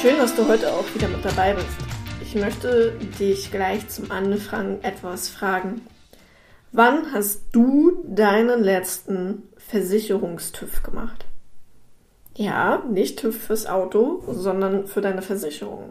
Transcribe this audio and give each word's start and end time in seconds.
Schön, 0.00 0.16
dass 0.16 0.34
du 0.34 0.48
heute 0.48 0.72
auch 0.72 0.94
wieder 0.94 1.08
mit 1.08 1.22
dabei 1.22 1.52
bist. 1.52 1.66
Ich 2.22 2.34
möchte 2.34 2.92
dich 3.18 3.50
gleich 3.50 3.86
zum 3.88 4.10
Anfang 4.10 4.80
etwas 4.80 5.28
fragen. 5.28 5.82
Wann 6.72 7.12
hast 7.12 7.42
du 7.52 8.02
deinen 8.06 8.64
letzten 8.64 9.42
Versicherungstüv 9.58 10.82
gemacht? 10.82 11.26
Ja, 12.34 12.82
nicht 12.90 13.18
TÜV 13.18 13.42
fürs 13.42 13.66
Auto, 13.66 14.24
sondern 14.26 14.86
für 14.86 15.02
deine 15.02 15.20
Versicherung. 15.20 15.90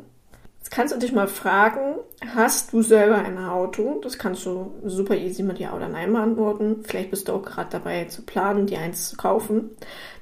Jetzt 0.57 0.71
kannst 0.71 0.95
du 0.95 0.99
dich 0.99 1.11
mal 1.11 1.27
fragen, 1.27 1.97
hast 2.33 2.73
du 2.73 2.81
selber 2.81 3.17
ein 3.17 3.37
Auto? 3.37 3.99
Das 4.01 4.17
kannst 4.17 4.43
du 4.43 4.73
super 4.85 5.15
easy 5.15 5.43
mit 5.43 5.59
Ja 5.59 5.75
oder 5.75 5.87
Nein 5.87 6.13
beantworten. 6.13 6.83
Vielleicht 6.83 7.11
bist 7.11 7.27
du 7.27 7.33
auch 7.33 7.43
gerade 7.43 7.69
dabei 7.69 8.05
zu 8.05 8.23
planen, 8.23 8.65
die 8.65 8.77
eins 8.77 9.09
zu 9.09 9.17
kaufen. 9.17 9.69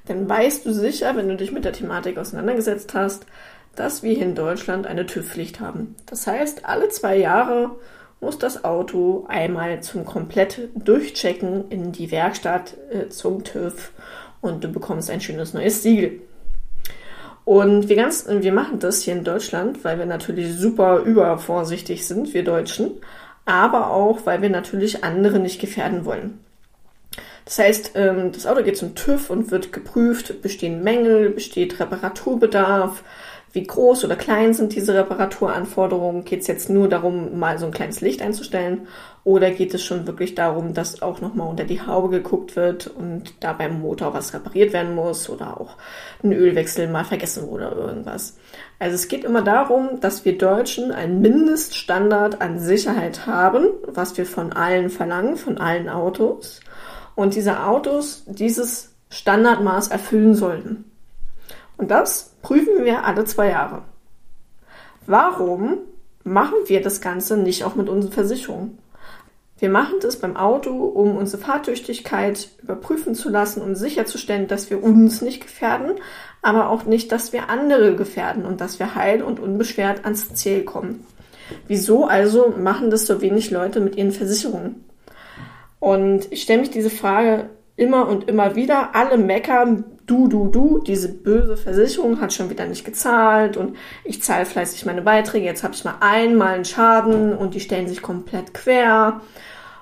Dann 0.04 0.28
weißt 0.28 0.66
du 0.66 0.74
sicher, 0.74 1.16
wenn 1.16 1.28
du 1.28 1.36
dich 1.36 1.52
mit 1.52 1.64
der 1.64 1.72
Thematik 1.72 2.18
auseinandergesetzt 2.18 2.92
hast, 2.92 3.24
dass 3.76 4.02
wir 4.02 4.14
hier 4.14 4.26
in 4.26 4.34
Deutschland 4.34 4.86
eine 4.86 5.06
TÜV-Pflicht 5.06 5.60
haben. 5.60 5.94
Das 6.06 6.26
heißt, 6.26 6.64
alle 6.64 6.88
zwei 6.88 7.16
Jahre 7.16 7.76
muss 8.20 8.38
das 8.38 8.64
Auto 8.64 9.26
einmal 9.28 9.80
zum 9.82 10.04
komplett 10.04 10.68
Durchchecken 10.74 11.70
in 11.70 11.92
die 11.92 12.10
Werkstatt 12.10 12.74
äh, 12.90 13.08
zum 13.08 13.44
TÜV 13.44 13.92
und 14.40 14.64
du 14.64 14.68
bekommst 14.68 15.10
ein 15.10 15.20
schönes 15.20 15.54
neues 15.54 15.82
Siegel. 15.82 16.20
Und 17.44 17.88
wir, 17.88 17.96
ganz, 17.96 18.26
wir 18.28 18.52
machen 18.52 18.78
das 18.78 19.02
hier 19.02 19.14
in 19.14 19.24
Deutschland, 19.24 19.82
weil 19.82 19.98
wir 19.98 20.06
natürlich 20.06 20.54
super 20.58 20.98
übervorsichtig 20.98 22.06
sind, 22.06 22.34
wir 22.34 22.44
Deutschen, 22.44 22.90
aber 23.46 23.90
auch, 23.90 24.26
weil 24.26 24.42
wir 24.42 24.50
natürlich 24.50 25.02
andere 25.02 25.38
nicht 25.38 25.58
gefährden 25.58 26.04
wollen. 26.04 26.40
Das 27.46 27.58
heißt, 27.58 27.92
ähm, 27.94 28.32
das 28.32 28.46
Auto 28.46 28.62
geht 28.62 28.76
zum 28.76 28.94
TÜV 28.94 29.30
und 29.30 29.50
wird 29.50 29.72
geprüft, 29.72 30.42
bestehen 30.42 30.84
Mängel, 30.84 31.30
besteht 31.30 31.80
Reparaturbedarf, 31.80 33.02
wie 33.52 33.66
groß 33.66 34.04
oder 34.04 34.16
klein 34.16 34.52
sind 34.52 34.74
diese 34.74 34.94
Reparaturanforderungen? 34.94 36.24
Geht 36.24 36.42
es 36.42 36.46
jetzt 36.46 36.68
nur 36.68 36.88
darum, 36.88 37.38
mal 37.38 37.58
so 37.58 37.66
ein 37.66 37.72
kleines 37.72 38.00
Licht 38.00 38.20
einzustellen? 38.20 38.86
Oder 39.24 39.50
geht 39.50 39.72
es 39.74 39.82
schon 39.82 40.06
wirklich 40.06 40.34
darum, 40.34 40.74
dass 40.74 41.02
auch 41.02 41.20
nochmal 41.20 41.48
unter 41.48 41.64
die 41.64 41.80
Haube 41.80 42.10
geguckt 42.10 42.56
wird 42.56 42.86
und 42.86 43.32
da 43.40 43.52
beim 43.52 43.80
Motor 43.80 44.14
was 44.14 44.34
repariert 44.34 44.72
werden 44.72 44.94
muss 44.94 45.28
oder 45.28 45.60
auch 45.60 45.76
ein 46.22 46.32
Ölwechsel 46.32 46.88
mal 46.88 47.04
vergessen 47.04 47.48
wurde 47.48 47.70
oder 47.70 47.88
irgendwas? 47.88 48.36
Also 48.78 48.94
es 48.94 49.08
geht 49.08 49.24
immer 49.24 49.42
darum, 49.42 50.00
dass 50.00 50.24
wir 50.24 50.36
Deutschen 50.36 50.92
einen 50.92 51.20
Mindeststandard 51.20 52.40
an 52.40 52.58
Sicherheit 52.58 53.26
haben, 53.26 53.68
was 53.86 54.16
wir 54.16 54.26
von 54.26 54.52
allen 54.52 54.90
verlangen, 54.90 55.36
von 55.36 55.58
allen 55.58 55.88
Autos. 55.88 56.60
Und 57.14 57.34
diese 57.34 57.64
Autos 57.64 58.24
dieses 58.26 58.94
Standardmaß 59.10 59.88
erfüllen 59.88 60.34
sollten. 60.34 60.84
Und 61.78 61.90
das 61.90 62.34
prüfen 62.42 62.84
wir 62.84 63.04
alle 63.04 63.24
zwei 63.24 63.48
Jahre. 63.48 63.82
Warum 65.06 65.78
machen 66.24 66.56
wir 66.66 66.82
das 66.82 67.00
Ganze 67.00 67.38
nicht 67.38 67.64
auch 67.64 67.76
mit 67.76 67.88
unseren 67.88 68.12
Versicherungen? 68.12 68.78
Wir 69.58 69.70
machen 69.70 69.94
das 70.00 70.20
beim 70.20 70.36
Auto, 70.36 70.70
um 70.70 71.16
unsere 71.16 71.42
Fahrtüchtigkeit 71.42 72.50
überprüfen 72.62 73.14
zu 73.14 73.28
lassen 73.28 73.60
und 73.60 73.70
um 73.70 73.74
sicherzustellen, 73.74 74.46
dass 74.46 74.70
wir 74.70 74.82
uns 74.82 75.20
nicht 75.20 75.40
gefährden, 75.40 75.92
aber 76.42 76.68
auch 76.68 76.84
nicht, 76.84 77.10
dass 77.10 77.32
wir 77.32 77.48
andere 77.48 77.96
gefährden 77.96 78.44
und 78.44 78.60
dass 78.60 78.78
wir 78.78 78.94
heil 78.94 79.22
und 79.22 79.40
unbeschwert 79.40 80.04
ans 80.04 80.32
Ziel 80.34 80.62
kommen. 80.62 81.04
Wieso 81.66 82.06
also 82.06 82.54
machen 82.56 82.90
das 82.90 83.06
so 83.06 83.20
wenig 83.20 83.50
Leute 83.50 83.80
mit 83.80 83.96
ihren 83.96 84.12
Versicherungen? 84.12 84.84
Und 85.80 86.30
ich 86.30 86.42
stelle 86.42 86.60
mich 86.60 86.70
diese 86.70 86.90
Frage 86.90 87.50
immer 87.76 88.08
und 88.08 88.28
immer 88.28 88.54
wieder. 88.54 88.94
Alle 88.94 89.16
meckern, 89.18 89.84
du, 90.08 90.26
du, 90.26 90.48
du, 90.48 90.78
diese 90.78 91.08
böse 91.08 91.56
Versicherung 91.56 92.20
hat 92.20 92.32
schon 92.32 92.50
wieder 92.50 92.66
nicht 92.66 92.84
gezahlt 92.84 93.56
und 93.56 93.76
ich 94.04 94.22
zahle 94.22 94.46
fleißig 94.46 94.84
meine 94.86 95.02
Beiträge, 95.02 95.46
jetzt 95.46 95.62
habe 95.62 95.74
ich 95.74 95.84
mal 95.84 95.96
einmal 96.00 96.54
einen 96.54 96.64
Schaden 96.64 97.36
und 97.36 97.54
die 97.54 97.60
stellen 97.60 97.88
sich 97.88 98.02
komplett 98.02 98.54
quer. 98.54 99.20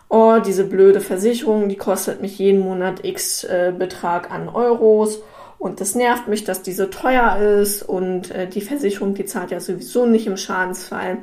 Oh, 0.08 0.38
diese 0.44 0.64
blöde 0.64 1.00
Versicherung, 1.00 1.68
die 1.68 1.76
kostet 1.76 2.20
mich 2.20 2.38
jeden 2.38 2.60
Monat 2.60 3.04
x 3.04 3.44
äh, 3.44 3.72
Betrag 3.76 4.30
an 4.30 4.48
Euros 4.48 5.20
und 5.58 5.80
das 5.80 5.94
nervt 5.94 6.28
mich, 6.28 6.44
dass 6.44 6.62
die 6.62 6.72
so 6.72 6.86
teuer 6.86 7.38
ist 7.38 7.82
und 7.82 8.30
äh, 8.32 8.48
die 8.48 8.60
Versicherung, 8.60 9.14
die 9.14 9.24
zahlt 9.24 9.50
ja 9.50 9.60
sowieso 9.60 10.06
nicht 10.06 10.26
im 10.26 10.36
Schadensfall. 10.36 11.18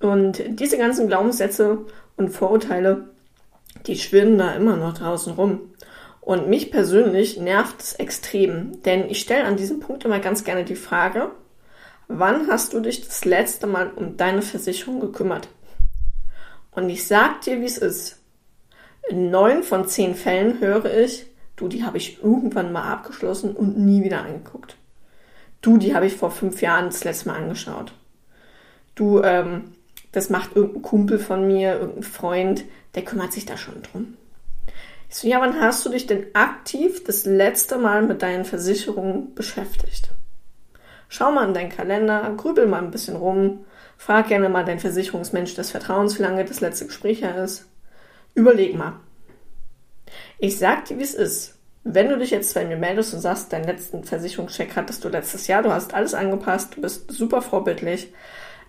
Und 0.00 0.42
diese 0.48 0.76
ganzen 0.76 1.06
Glaubenssätze 1.06 1.78
und 2.16 2.28
Vorurteile, 2.30 3.08
die 3.86 3.96
schwirren 3.96 4.38
da 4.38 4.52
immer 4.52 4.76
noch 4.76 4.94
draußen 4.94 5.32
rum. 5.32 5.60
Und 6.24 6.48
mich 6.48 6.70
persönlich 6.70 7.38
nervt 7.38 7.82
es 7.82 7.92
extrem, 7.92 8.82
denn 8.82 9.10
ich 9.10 9.20
stelle 9.20 9.44
an 9.44 9.58
diesem 9.58 9.80
Punkt 9.80 10.06
immer 10.06 10.20
ganz 10.20 10.42
gerne 10.42 10.64
die 10.64 10.74
Frage, 10.74 11.32
wann 12.08 12.48
hast 12.48 12.72
du 12.72 12.80
dich 12.80 13.06
das 13.06 13.26
letzte 13.26 13.66
Mal 13.66 13.90
um 13.90 14.16
deine 14.16 14.40
Versicherung 14.40 15.00
gekümmert? 15.00 15.48
Und 16.70 16.88
ich 16.88 17.06
sag 17.06 17.42
dir, 17.42 17.60
wie 17.60 17.66
es 17.66 17.76
ist. 17.76 18.22
In 19.10 19.30
neun 19.30 19.62
von 19.62 19.86
zehn 19.86 20.14
Fällen 20.14 20.60
höre 20.60 20.86
ich, 20.96 21.26
du, 21.56 21.68
die 21.68 21.84
habe 21.84 21.98
ich 21.98 22.22
irgendwann 22.22 22.72
mal 22.72 22.90
abgeschlossen 22.90 23.54
und 23.54 23.76
nie 23.76 24.02
wieder 24.02 24.22
angeguckt. 24.22 24.78
Du, 25.60 25.76
die 25.76 25.94
habe 25.94 26.06
ich 26.06 26.16
vor 26.16 26.30
fünf 26.30 26.62
Jahren 26.62 26.86
das 26.86 27.04
letzte 27.04 27.28
Mal 27.28 27.36
angeschaut. 27.36 27.92
Du, 28.94 29.20
ähm, 29.20 29.74
das 30.10 30.30
macht 30.30 30.56
irgendein 30.56 30.80
Kumpel 30.80 31.18
von 31.18 31.46
mir, 31.46 31.74
irgendein 31.74 32.02
Freund, 32.02 32.64
der 32.94 33.04
kümmert 33.04 33.34
sich 33.34 33.44
da 33.44 33.58
schon 33.58 33.82
drum. 33.82 34.16
Ja, 35.22 35.40
wann 35.40 35.60
hast 35.60 35.84
du 35.86 35.90
dich 35.90 36.06
denn 36.06 36.26
aktiv 36.34 37.04
das 37.04 37.24
letzte 37.24 37.78
Mal 37.78 38.02
mit 38.02 38.22
deinen 38.22 38.44
Versicherungen 38.44 39.34
beschäftigt? 39.34 40.10
Schau 41.08 41.30
mal 41.30 41.46
in 41.46 41.54
deinen 41.54 41.70
Kalender, 41.70 42.34
grübel 42.36 42.66
mal 42.66 42.82
ein 42.82 42.90
bisschen 42.90 43.16
rum, 43.16 43.64
frag 43.96 44.28
gerne 44.28 44.48
mal 44.48 44.64
deinen 44.64 44.80
Versicherungsmensch 44.80 45.54
des 45.54 45.70
Vertrauens, 45.70 46.18
wie 46.18 46.22
lange 46.22 46.44
das 46.44 46.60
letzte 46.60 46.86
Gespräch 46.86 47.22
her 47.22 47.42
ist. 47.44 47.66
Überleg 48.34 48.74
mal. 48.76 48.94
Ich 50.38 50.58
sag 50.58 50.86
dir, 50.86 50.98
wie 50.98 51.04
es 51.04 51.14
ist. 51.14 51.54
Wenn 51.84 52.08
du 52.08 52.18
dich 52.18 52.30
jetzt 52.30 52.54
bei 52.54 52.64
mir 52.64 52.76
meldest 52.76 53.14
und 53.14 53.20
sagst, 53.20 53.52
deinen 53.52 53.66
letzten 53.66 54.04
Versicherungscheck 54.04 54.74
hattest 54.74 55.04
du 55.04 55.08
letztes 55.08 55.46
Jahr, 55.46 55.62
du 55.62 55.70
hast 55.70 55.94
alles 55.94 56.14
angepasst, 56.14 56.76
du 56.76 56.80
bist 56.80 57.10
super 57.12 57.42
vorbildlich, 57.42 58.12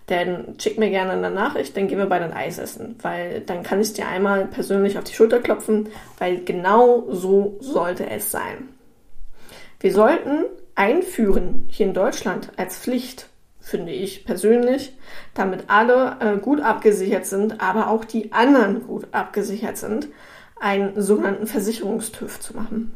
dann 0.08 0.56
schick 0.60 0.78
mir 0.78 0.90
gerne 0.90 1.14
eine 1.14 1.32
Nachricht, 1.32 1.76
dann 1.76 1.88
gehen 1.88 1.98
wir 1.98 2.06
beide 2.06 2.26
ein 2.26 2.34
Eis 2.34 2.60
essen, 2.60 2.96
weil 3.02 3.42
dann 3.42 3.64
kann 3.64 3.82
ich 3.82 3.94
dir 3.94 4.08
einmal 4.08 4.46
persönlich 4.46 4.98
auf 4.98 5.04
die 5.04 5.14
Schulter 5.14 5.40
klopfen, 5.40 5.90
weil 6.20 6.44
genau 6.44 7.06
so 7.10 7.58
sollte 7.60 8.08
es 8.10 8.30
sein. 8.30 8.70
Wir 9.80 9.94
sollten 9.94 10.46
einführen 10.76 11.66
hier 11.70 11.88
in 11.88 11.94
Deutschland 11.94 12.52
als 12.58 12.78
Pflicht, 12.78 13.30
finde 13.60 13.92
ich 13.92 14.26
persönlich, 14.26 14.96
damit 15.34 15.66
alle 15.68 16.18
äh, 16.20 16.38
gut 16.38 16.62
abgesichert 16.62 17.26
sind, 17.26 17.62
aber 17.62 17.90
auch 17.90 18.06
die 18.06 18.32
anderen 18.32 18.86
gut 18.86 19.08
abgesichert 19.12 19.78
sind, 19.78 20.10
einen 20.60 21.02
sogenannten 21.02 21.48
Versicherungstüv 21.48 22.40
zu 22.40 22.56
machen. 22.56 22.96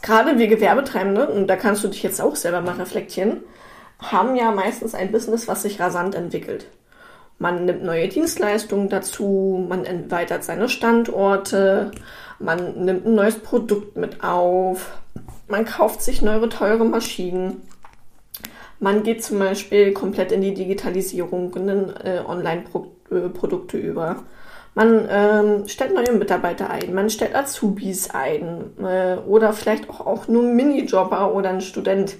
Gerade 0.00 0.38
wir 0.38 0.46
Gewerbetreibende, 0.46 1.28
und 1.28 1.48
da 1.48 1.56
kannst 1.56 1.82
du 1.82 1.88
dich 1.88 2.02
jetzt 2.02 2.20
auch 2.20 2.36
selber 2.36 2.60
mal 2.60 2.76
reflektieren, 2.76 3.42
haben 4.00 4.36
ja 4.36 4.52
meistens 4.52 4.94
ein 4.94 5.12
Business, 5.12 5.48
was 5.48 5.62
sich 5.62 5.80
rasant 5.80 6.14
entwickelt. 6.14 6.66
Man 7.38 7.66
nimmt 7.66 7.84
neue 7.84 8.08
Dienstleistungen 8.08 8.88
dazu, 8.88 9.64
man 9.68 9.84
erweitert 9.84 10.42
seine 10.42 10.68
Standorte, 10.68 11.92
man 12.40 12.84
nimmt 12.84 13.06
ein 13.06 13.14
neues 13.14 13.38
Produkt 13.38 13.96
mit 13.96 14.24
auf, 14.24 14.90
man 15.46 15.64
kauft 15.64 16.02
sich 16.02 16.20
neue 16.20 16.48
teure 16.48 16.84
Maschinen. 16.84 17.62
Man 18.80 19.02
geht 19.02 19.24
zum 19.24 19.40
Beispiel 19.40 19.92
komplett 19.92 20.30
in 20.30 20.40
die 20.40 20.54
Digitalisierung, 20.54 21.54
in 21.54 21.68
äh, 21.68 22.22
Online-Produkte 22.26 23.76
über. 23.76 24.24
Man 24.74 25.08
ähm, 25.10 25.66
stellt 25.66 25.94
neue 25.94 26.12
Mitarbeiter 26.12 26.70
ein, 26.70 26.94
man 26.94 27.10
stellt 27.10 27.34
Azubis 27.34 28.10
ein 28.10 28.70
äh, 28.80 29.16
oder 29.26 29.52
vielleicht 29.52 29.90
auch, 29.90 30.06
auch 30.06 30.28
nur 30.28 30.44
Minijobber 30.44 31.34
oder 31.34 31.50
einen 31.50 31.60
Student, 31.60 32.14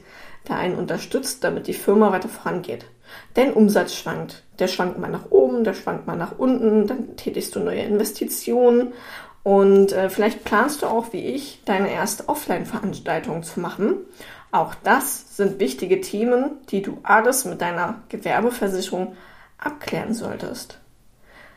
der 0.47 0.57
einen 0.57 0.77
unterstützt, 0.77 1.43
damit 1.43 1.67
die 1.67 1.75
Firma 1.75 2.13
weiter 2.13 2.29
vorangeht. 2.29 2.87
Denn 3.37 3.53
Umsatz 3.53 3.95
schwankt. 3.95 4.45
Der 4.59 4.69
schwankt 4.69 4.99
mal 4.99 5.11
nach 5.11 5.31
oben, 5.31 5.65
der 5.65 5.75
schwankt 5.75 6.07
mal 6.07 6.17
nach 6.17 6.39
unten, 6.39 6.87
dann 6.87 7.17
tätigst 7.17 7.55
du 7.57 7.61
neue 7.61 7.83
Investitionen 7.83 8.93
und 9.43 9.93
äh, 9.93 10.11
vielleicht 10.11 10.45
planst 10.45 10.83
du 10.83 10.87
auch, 10.87 11.13
wie 11.13 11.25
ich, 11.25 11.63
deine 11.65 11.91
erste 11.91 12.29
Offline-Veranstaltung 12.29 13.43
zu 13.43 13.61
machen. 13.61 13.95
Auch 14.51 14.75
das 14.85 15.37
sind 15.37 15.61
wichtige 15.61 16.01
Themen, 16.01 16.59
die 16.71 16.83
du 16.83 16.99
alles 17.03 17.45
mit 17.45 17.61
deiner 17.61 18.03
Gewerbeversicherung 18.09 19.17
abklären 19.59 20.15
solltest. 20.15 20.79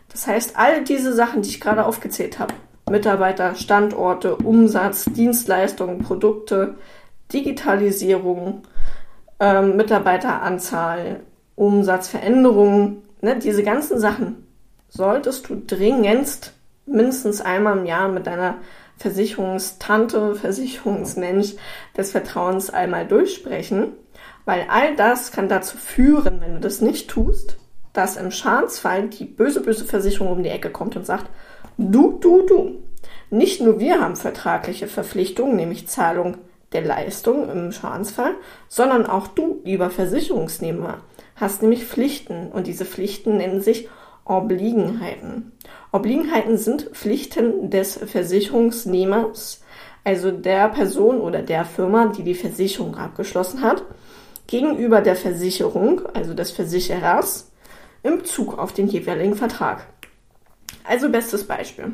Das 0.09 0.27
heißt, 0.27 0.57
all 0.57 0.83
diese 0.83 1.13
Sachen, 1.13 1.41
die 1.41 1.49
ich 1.49 1.61
gerade 1.61 1.85
aufgezählt 1.85 2.39
habe, 2.39 2.53
Mitarbeiter, 2.89 3.55
Standorte, 3.55 4.35
Umsatz, 4.35 5.05
Dienstleistungen, 5.05 5.99
Produkte, 5.99 6.75
Digitalisierung, 7.33 8.63
ähm, 9.41 9.75
Mitarbeiteranzahl, 9.75 11.21
Umsatzveränderungen, 11.55 13.01
ne, 13.21 13.39
diese 13.39 13.63
ganzen 13.63 13.99
Sachen 13.99 14.47
solltest 14.88 15.49
du 15.49 15.55
dringendst 15.55 16.53
mindestens 16.85 17.41
einmal 17.41 17.79
im 17.79 17.85
Jahr 17.85 18.07
mit 18.07 18.27
deiner 18.27 18.55
Versicherungstante, 18.97 20.35
Versicherungsmensch 20.35 21.55
des 21.97 22.11
Vertrauens 22.11 22.69
einmal 22.69 23.07
durchsprechen. 23.07 23.93
Weil 24.45 24.65
all 24.69 24.95
das 24.95 25.31
kann 25.31 25.49
dazu 25.49 25.75
führen, 25.77 26.39
wenn 26.41 26.55
du 26.55 26.59
das 26.59 26.81
nicht 26.81 27.09
tust, 27.09 27.57
dass 27.93 28.17
im 28.17 28.31
Schadensfall 28.31 29.09
die 29.09 29.25
böse, 29.25 29.61
böse 29.61 29.85
Versicherung 29.85 30.31
um 30.31 30.43
die 30.43 30.49
Ecke 30.49 30.69
kommt 30.69 30.95
und 30.95 31.05
sagt, 31.05 31.29
du, 31.77 32.17
du, 32.19 32.45
du. 32.45 32.83
Nicht 33.31 33.61
nur 33.61 33.79
wir 33.79 34.01
haben 34.01 34.15
vertragliche 34.15 34.88
Verpflichtungen, 34.88 35.55
nämlich 35.55 35.88
Zahlung 35.88 36.38
der 36.73 36.81
Leistung 36.81 37.50
im 37.50 37.71
Schadensfall, 37.71 38.33
sondern 38.68 39.06
auch 39.06 39.27
du, 39.27 39.62
lieber 39.63 39.89
Versicherungsnehmer, 39.89 41.00
hast 41.35 41.62
nämlich 41.62 41.85
Pflichten 41.85 42.50
und 42.51 42.68
diese 42.68 42.85
Pflichten 42.85 43.38
nennen 43.38 43.62
sich 43.62 43.89
Obliegenheiten. 44.25 45.51
Obliegenheiten 45.91 46.57
sind 46.57 46.83
Pflichten 46.94 47.69
des 47.69 47.97
Versicherungsnehmers, 47.97 49.62
also 50.03 50.31
der 50.31 50.69
Person 50.69 51.19
oder 51.19 51.41
der 51.41 51.65
Firma, 51.65 52.07
die 52.07 52.23
die 52.23 52.35
Versicherung 52.35 52.95
abgeschlossen 52.95 53.62
hat, 53.62 53.83
gegenüber 54.47 55.01
der 55.01 55.15
Versicherung, 55.15 56.01
also 56.13 56.33
des 56.33 56.51
Versicherers, 56.51 57.51
im 58.03 58.19
Bezug 58.19 58.57
auf 58.57 58.74
den 58.74 58.88
jeweiligen 58.88 59.35
Vertrag. 59.35 59.85
Also 60.83 61.09
bestes 61.09 61.45
Beispiel. 61.45 61.93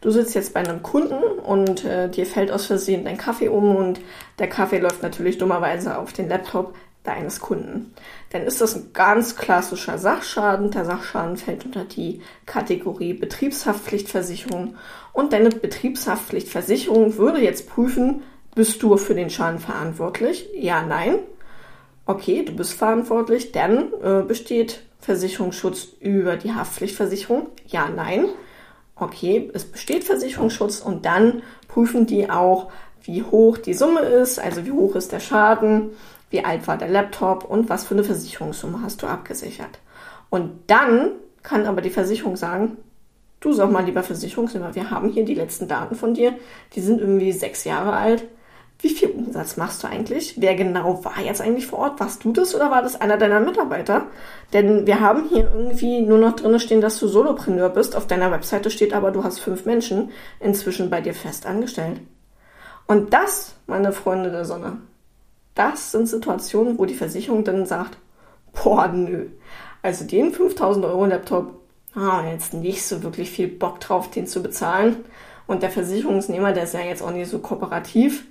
Du 0.00 0.10
sitzt 0.10 0.34
jetzt 0.34 0.54
bei 0.54 0.60
einem 0.60 0.82
Kunden 0.82 1.22
und 1.22 1.84
äh, 1.84 2.08
dir 2.08 2.26
fällt 2.26 2.50
aus 2.50 2.66
Versehen 2.66 3.04
dein 3.04 3.18
Kaffee 3.18 3.48
um 3.48 3.74
und 3.76 4.00
der 4.38 4.48
Kaffee 4.48 4.78
läuft 4.78 5.02
natürlich 5.02 5.38
dummerweise 5.38 5.98
auf 5.98 6.12
den 6.12 6.28
Laptop 6.28 6.74
deines 7.04 7.40
Kunden. 7.40 7.94
Dann 8.30 8.42
ist 8.42 8.60
das 8.60 8.74
ein 8.74 8.92
ganz 8.92 9.36
klassischer 9.36 9.98
Sachschaden. 9.98 10.70
Der 10.70 10.84
Sachschaden 10.84 11.36
fällt 11.36 11.64
unter 11.64 11.84
die 11.84 12.22
Kategorie 12.46 13.12
Betriebshaftpflichtversicherung 13.12 14.76
und 15.12 15.32
deine 15.32 15.50
Betriebshaftpflichtversicherung 15.50 17.16
würde 17.16 17.40
jetzt 17.40 17.68
prüfen, 17.68 18.22
bist 18.54 18.82
du 18.82 18.96
für 18.96 19.14
den 19.14 19.30
Schaden 19.30 19.58
verantwortlich? 19.58 20.48
Ja, 20.54 20.82
nein. 20.82 21.18
Okay, 22.06 22.44
du 22.44 22.52
bist 22.54 22.74
verantwortlich, 22.74 23.52
dann 23.52 23.92
äh, 24.02 24.22
besteht 24.22 24.82
Versicherungsschutz 25.04 25.88
über 26.00 26.36
die 26.36 26.54
Haftpflichtversicherung? 26.54 27.48
Ja, 27.66 27.88
nein. 27.94 28.26
Okay, 28.96 29.50
es 29.52 29.64
besteht 29.64 30.04
Versicherungsschutz 30.04 30.80
und 30.80 31.04
dann 31.04 31.42
prüfen 31.68 32.06
die 32.06 32.30
auch, 32.30 32.70
wie 33.02 33.22
hoch 33.22 33.58
die 33.58 33.74
Summe 33.74 34.00
ist, 34.00 34.38
also 34.38 34.64
wie 34.64 34.72
hoch 34.72 34.94
ist 34.94 35.12
der 35.12 35.20
Schaden, 35.20 35.90
wie 36.30 36.44
alt 36.44 36.66
war 36.66 36.78
der 36.78 36.88
Laptop 36.88 37.44
und 37.44 37.68
was 37.68 37.84
für 37.84 37.94
eine 37.94 38.04
Versicherungssumme 38.04 38.80
hast 38.82 39.02
du 39.02 39.06
abgesichert. 39.06 39.78
Und 40.30 40.52
dann 40.68 41.10
kann 41.42 41.66
aber 41.66 41.82
die 41.82 41.90
Versicherung 41.90 42.36
sagen, 42.36 42.78
du 43.40 43.52
sag 43.52 43.70
mal 43.70 43.84
lieber 43.84 44.02
Versicherungsnehmer, 44.02 44.74
wir 44.74 44.90
haben 44.90 45.10
hier 45.10 45.26
die 45.26 45.34
letzten 45.34 45.68
Daten 45.68 45.96
von 45.96 46.14
dir, 46.14 46.34
die 46.74 46.80
sind 46.80 47.00
irgendwie 47.00 47.32
sechs 47.32 47.64
Jahre 47.64 47.92
alt 47.92 48.24
wie 48.84 48.90
viel 48.90 49.08
Umsatz 49.10 49.56
machst 49.56 49.82
du 49.82 49.88
eigentlich? 49.88 50.34
Wer 50.38 50.54
genau 50.54 51.02
war 51.04 51.18
jetzt 51.24 51.40
eigentlich 51.40 51.66
vor 51.66 51.78
Ort? 51.78 52.00
Warst 52.00 52.22
du 52.22 52.32
das 52.32 52.54
oder 52.54 52.70
war 52.70 52.82
das 52.82 53.00
einer 53.00 53.16
deiner 53.16 53.40
Mitarbeiter? 53.40 54.08
Denn 54.52 54.86
wir 54.86 55.00
haben 55.00 55.24
hier 55.28 55.50
irgendwie 55.54 56.02
nur 56.02 56.18
noch 56.18 56.36
drin 56.36 56.60
stehen, 56.60 56.82
dass 56.82 57.00
du 57.00 57.08
Solopreneur 57.08 57.70
bist. 57.70 57.96
Auf 57.96 58.06
deiner 58.06 58.30
Webseite 58.30 58.70
steht 58.70 58.92
aber, 58.92 59.10
du 59.10 59.24
hast 59.24 59.40
fünf 59.40 59.64
Menschen 59.64 60.10
inzwischen 60.38 60.90
bei 60.90 61.00
dir 61.00 61.14
fest 61.14 61.46
angestellt. 61.46 61.98
Und 62.86 63.14
das, 63.14 63.54
meine 63.66 63.90
Freunde 63.92 64.30
der 64.30 64.44
Sonne, 64.44 64.76
das 65.54 65.90
sind 65.90 66.06
Situationen, 66.06 66.78
wo 66.78 66.84
die 66.84 66.94
Versicherung 66.94 67.42
dann 67.42 67.64
sagt, 67.64 67.96
boah, 68.52 68.88
nö. 68.88 69.28
Also 69.80 70.04
den 70.04 70.30
5000 70.30 70.84
Euro 70.84 71.06
Laptop, 71.06 71.54
ah, 71.94 72.22
jetzt 72.30 72.52
nicht 72.52 72.84
so 72.84 73.02
wirklich 73.02 73.30
viel 73.30 73.48
Bock 73.48 73.80
drauf, 73.80 74.10
den 74.10 74.26
zu 74.26 74.42
bezahlen. 74.42 74.96
Und 75.46 75.62
der 75.62 75.70
Versicherungsnehmer, 75.70 76.52
der 76.52 76.64
ist 76.64 76.74
ja 76.74 76.80
jetzt 76.80 77.02
auch 77.02 77.12
nicht 77.12 77.30
so 77.30 77.38
kooperativ 77.38 78.26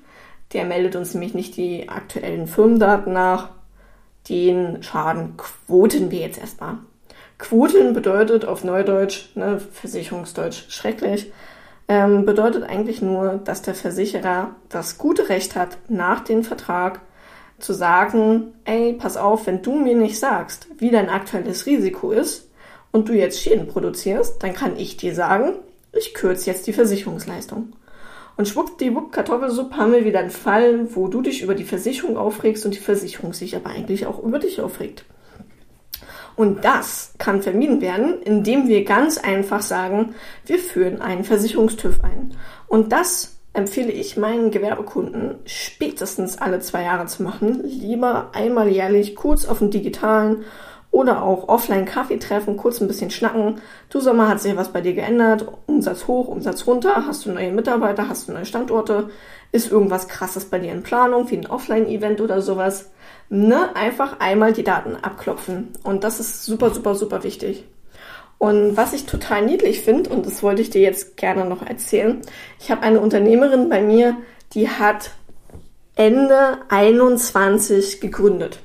der 0.53 0.65
meldet 0.65 0.95
uns 0.95 1.13
nämlich 1.13 1.33
nicht 1.33 1.57
die 1.57 1.89
aktuellen 1.89 2.47
Firmendaten 2.47 3.13
nach. 3.13 3.49
Den 4.29 4.81
Schaden 4.83 5.35
quoten 5.35 6.11
wir 6.11 6.19
jetzt 6.19 6.39
erstmal. 6.39 6.77
Quoten 7.37 7.93
bedeutet 7.93 8.45
auf 8.45 8.63
Neudeutsch, 8.63 9.35
ne, 9.35 9.59
Versicherungsdeutsch 9.59 10.69
schrecklich, 10.69 11.31
ähm, 11.89 12.25
bedeutet 12.25 12.63
eigentlich 12.63 13.01
nur, 13.01 13.41
dass 13.43 13.61
der 13.61 13.75
Versicherer 13.75 14.51
das 14.69 14.97
gute 14.97 15.27
Recht 15.27 15.55
hat, 15.55 15.77
nach 15.89 16.21
dem 16.21 16.43
Vertrag 16.43 17.01
zu 17.59 17.73
sagen, 17.73 18.53
ey, 18.65 18.93
pass 18.93 19.17
auf, 19.17 19.47
wenn 19.47 19.61
du 19.61 19.73
mir 19.73 19.95
nicht 19.95 20.19
sagst, 20.19 20.67
wie 20.77 20.91
dein 20.91 21.09
aktuelles 21.09 21.65
Risiko 21.65 22.11
ist 22.11 22.49
und 22.91 23.09
du 23.09 23.13
jetzt 23.13 23.41
Schäden 23.41 23.67
produzierst, 23.67 24.41
dann 24.41 24.53
kann 24.53 24.77
ich 24.77 24.97
dir 24.97 25.13
sagen, 25.13 25.55
ich 25.91 26.13
kürze 26.13 26.49
jetzt 26.49 26.67
die 26.67 26.73
Versicherungsleistung. 26.73 27.73
Und 28.35 28.47
schwuppdiwupp 28.47 29.11
Kartoffelsuppe 29.11 29.77
haben 29.77 29.91
wir 29.91 30.05
wieder 30.05 30.19
einen 30.19 30.31
Fall, 30.31 30.95
wo 30.95 31.07
du 31.07 31.21
dich 31.21 31.43
über 31.43 31.53
die 31.53 31.63
Versicherung 31.63 32.17
aufregst 32.17 32.65
und 32.65 32.73
die 32.73 32.79
Versicherung 32.79 33.33
sich 33.33 33.55
aber 33.55 33.69
eigentlich 33.69 34.05
auch 34.07 34.21
über 34.23 34.39
dich 34.39 34.59
aufregt. 34.59 35.05
Und 36.35 36.65
das 36.65 37.13
kann 37.19 37.43
vermieden 37.43 37.81
werden, 37.81 38.21
indem 38.23 38.67
wir 38.67 38.85
ganz 38.85 39.19
einfach 39.19 39.61
sagen, 39.61 40.15
wir 40.45 40.57
führen 40.57 40.99
einen 41.01 41.23
Versicherungstüv 41.23 42.03
ein. 42.03 42.35
Und 42.67 42.91
das 42.91 43.37
empfehle 43.53 43.91
ich 43.91 44.17
meinen 44.17 44.49
Gewerbekunden 44.49 45.35
spätestens 45.45 46.39
alle 46.39 46.59
zwei 46.59 46.83
Jahre 46.83 47.05
zu 47.05 47.21
machen. 47.21 47.61
Lieber 47.63 48.31
einmal 48.33 48.67
jährlich 48.69 49.15
kurz 49.15 49.45
auf 49.45 49.59
dem 49.59 49.69
digitalen 49.69 50.43
oder 50.93 51.23
auch 51.23 51.49
offline 51.49 51.85
Kaffee 51.85 52.19
treffen, 52.19 52.55
kurz 52.55 52.79
ein 52.79 52.87
bisschen 52.87 53.09
schnacken. 53.09 53.59
Du 53.89 53.99
Sommer, 53.99 54.29
hat 54.29 54.39
sich 54.39 54.55
was 54.55 54.71
bei 54.71 54.79
dir 54.79 54.93
geändert? 54.93 55.47
Umsatz 55.65 56.05
hoch, 56.05 56.27
Umsatz 56.27 56.67
runter? 56.67 57.07
Hast 57.07 57.25
du 57.25 57.31
neue 57.31 57.51
Mitarbeiter? 57.51 58.07
Hast 58.07 58.29
du 58.29 58.31
neue 58.31 58.45
Standorte? 58.45 59.09
Ist 59.51 59.71
irgendwas 59.71 60.07
krasses 60.07 60.45
bei 60.45 60.59
dir 60.59 60.71
in 60.71 60.83
Planung, 60.83 61.31
wie 61.31 61.37
ein 61.37 61.47
Offline-Event 61.47 62.21
oder 62.21 62.43
sowas? 62.43 62.91
Ne? 63.27 63.75
Einfach 63.75 64.19
einmal 64.19 64.53
die 64.53 64.63
Daten 64.63 64.95
abklopfen. 64.95 65.69
Und 65.83 66.03
das 66.03 66.19
ist 66.19 66.45
super, 66.45 66.69
super, 66.69 66.93
super 66.93 67.23
wichtig. 67.23 67.65
Und 68.37 68.77
was 68.77 68.93
ich 68.93 69.07
total 69.07 69.45
niedlich 69.45 69.81
finde, 69.81 70.11
und 70.11 70.27
das 70.27 70.43
wollte 70.43 70.61
ich 70.61 70.69
dir 70.69 70.81
jetzt 70.81 71.17
gerne 71.17 71.45
noch 71.45 71.65
erzählen, 71.65 72.21
ich 72.59 72.69
habe 72.69 72.83
eine 72.83 72.99
Unternehmerin 72.99 73.67
bei 73.67 73.81
mir, 73.81 74.15
die 74.53 74.69
hat 74.69 75.09
Ende 75.95 76.59
21 76.69 77.99
gegründet. 77.99 78.59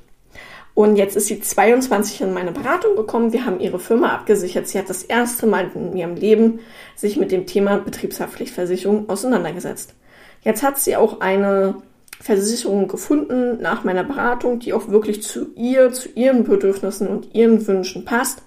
Und 0.79 0.95
jetzt 0.95 1.17
ist 1.17 1.27
sie 1.27 1.41
22 1.41 2.21
in 2.21 2.33
meine 2.33 2.53
Beratung 2.53 2.95
gekommen. 2.95 3.33
Wir 3.33 3.45
haben 3.45 3.59
ihre 3.59 3.81
Firma 3.81 4.13
abgesichert. 4.13 4.69
Sie 4.69 4.79
hat 4.79 4.89
das 4.89 5.03
erste 5.03 5.45
Mal 5.49 5.73
in 5.75 5.97
ihrem 5.97 6.15
Leben 6.15 6.61
sich 6.95 7.17
mit 7.17 7.33
dem 7.33 7.47
Thema 7.47 7.79
Betriebshaftpflichtversicherung 7.79 9.09
auseinandergesetzt. 9.09 9.97
Jetzt 10.43 10.63
hat 10.63 10.79
sie 10.79 10.95
auch 10.95 11.21
eine 11.21 11.83
Versicherung 12.21 12.87
gefunden 12.87 13.61
nach 13.61 13.83
meiner 13.83 14.05
Beratung, 14.05 14.61
die 14.61 14.73
auch 14.73 14.87
wirklich 14.87 15.21
zu 15.25 15.49
ihr, 15.57 15.93
zu 15.93 16.11
ihren 16.11 16.45
Bedürfnissen 16.45 17.09
und 17.09 17.35
ihren 17.35 17.67
Wünschen 17.67 18.05
passt 18.05 18.45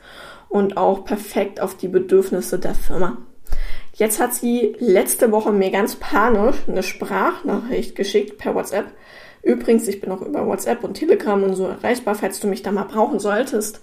und 0.48 0.78
auch 0.78 1.04
perfekt 1.04 1.60
auf 1.60 1.76
die 1.76 1.90
Bedürfnisse 1.90 2.60
der 2.60 2.76
Firma. 2.76 3.18
Jetzt 3.96 4.22
hat 4.22 4.34
sie 4.34 4.78
letzte 4.80 5.34
Woche 5.34 5.52
mir 5.52 5.70
ganz 5.70 5.98
panisch 5.98 6.56
eine 6.66 6.82
Sprachnachricht 6.82 7.94
geschickt 7.94 8.38
per 8.38 8.56
WhatsApp, 8.56 8.86
Übrigens, 9.44 9.88
ich 9.88 10.02
bin 10.02 10.12
auch 10.12 10.22
über 10.22 10.46
WhatsApp 10.46 10.84
und 10.84 10.94
Telegram 10.94 11.42
und 11.42 11.56
so 11.56 11.68
erreichbar, 11.68 12.16
falls 12.16 12.40
du 12.40 12.48
mich 12.48 12.62
da 12.62 12.72
mal 12.72 12.84
brauchen 12.84 13.20
solltest. 13.20 13.82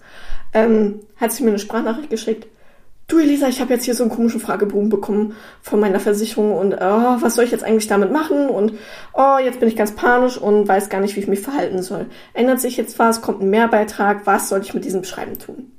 Ähm, 0.55 1.01
hat 1.17 1.33
sie 1.33 1.43
mir 1.43 1.51
eine 1.51 1.59
Sprachnachricht 1.59 2.11
geschickt. 2.11 2.47
Du 3.09 3.19
Elisa, 3.19 3.49
ich 3.49 3.61
habe 3.63 3.73
jetzt 3.73 3.85
hier 3.85 3.95
so 3.95 4.03
einen 4.03 4.13
komischen 4.13 4.39
Fragebogen 4.39 4.91
bekommen 4.91 5.35
von 5.63 5.81
meiner 5.81 5.99
Versicherung 5.99 6.53
und 6.53 6.75
oh, 6.75 7.17
was 7.21 7.37
soll 7.37 7.47
ich 7.47 7.51
jetzt 7.51 7.65
eigentlich 7.65 7.87
damit 7.87 8.13
machen? 8.13 8.51
Und 8.51 8.75
oh, 9.15 9.39
jetzt 9.43 9.61
bin 9.61 9.69
ich 9.69 9.77
ganz 9.77 9.93
panisch 9.93 10.37
und 10.37 10.69
weiß 10.69 10.91
gar 10.91 11.01
nicht, 11.01 11.17
wie 11.17 11.21
ich 11.21 11.27
mich 11.27 11.41
verhalten 11.41 11.83
soll. 11.83 12.07
Ändert 12.35 12.61
sich 12.61 12.77
jetzt 12.77 12.99
was? 12.99 13.23
Kommt 13.23 13.41
ein 13.41 13.49
Mehrbeitrag? 13.49 14.27
Was 14.27 14.51
soll 14.51 14.61
ich 14.61 14.75
mit 14.75 14.85
diesem 14.85 15.05
Schreiben 15.05 15.39
tun? 15.39 15.73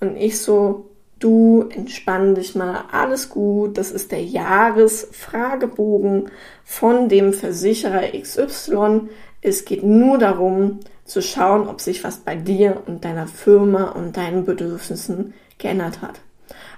Und 0.00 0.16
ich 0.16 0.38
so, 0.38 0.87
du 1.18 1.68
entspann 1.70 2.34
dich 2.34 2.54
mal, 2.54 2.84
alles 2.92 3.28
gut, 3.28 3.78
das 3.78 3.90
ist 3.90 4.12
der 4.12 4.22
Jahresfragebogen 4.22 6.30
von 6.64 7.08
dem 7.08 7.32
Versicherer 7.32 8.02
XY. 8.20 9.08
Es 9.40 9.64
geht 9.64 9.82
nur 9.82 10.18
darum 10.18 10.80
zu 11.04 11.22
schauen, 11.22 11.68
ob 11.68 11.80
sich 11.80 12.04
was 12.04 12.18
bei 12.18 12.36
dir 12.36 12.82
und 12.86 13.04
deiner 13.04 13.26
Firma 13.26 13.90
und 13.90 14.16
deinen 14.16 14.44
Bedürfnissen 14.44 15.34
geändert 15.58 16.02
hat. 16.02 16.20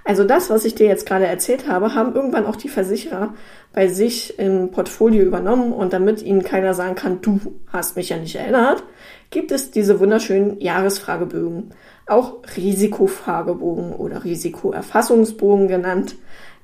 Also 0.04 0.24
das, 0.24 0.50
was 0.50 0.64
ich 0.64 0.74
dir 0.74 0.86
jetzt 0.86 1.06
gerade 1.06 1.26
erzählt 1.26 1.68
habe, 1.68 1.94
haben 1.94 2.14
irgendwann 2.14 2.46
auch 2.46 2.56
die 2.56 2.68
Versicherer 2.68 3.34
bei 3.72 3.88
sich 3.88 4.38
im 4.38 4.70
Portfolio 4.70 5.24
übernommen 5.24 5.72
und 5.72 5.92
damit 5.92 6.22
ihnen 6.22 6.42
keiner 6.42 6.74
sagen 6.74 6.94
kann, 6.94 7.20
du 7.20 7.40
hast 7.68 7.96
mich 7.96 8.08
ja 8.08 8.16
nicht 8.16 8.34
erinnert, 8.34 8.82
gibt 9.30 9.52
es 9.52 9.70
diese 9.70 10.00
wunderschönen 10.00 10.60
Jahresfragebögen 10.60 11.72
auch 12.10 12.38
Risikofragebogen 12.56 13.92
oder 13.92 14.24
Risikoerfassungsbogen 14.24 15.68
genannt. 15.68 16.16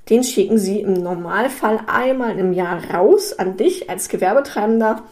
Den 0.09 0.23
schicken 0.23 0.59
Sie 0.59 0.81
im 0.81 0.93
Normalfall 0.93 1.81
einmal 1.87 2.39
im 2.39 2.53
Jahr 2.53 2.83
raus 2.93 3.33
an 3.33 3.57
dich 3.57 3.91
als 3.91 4.09
Gewerbetreibender 4.09 5.03